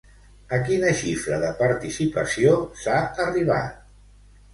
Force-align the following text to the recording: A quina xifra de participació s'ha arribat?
A 0.55 0.59
quina 0.69 0.93
xifra 1.01 1.37
de 1.43 1.51
participació 1.59 2.55
s'ha 2.85 2.97
arribat? 3.27 3.77